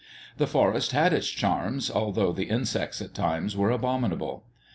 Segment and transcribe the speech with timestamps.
[0.37, 4.45] The forest had its charms, although the insects at times were abominable.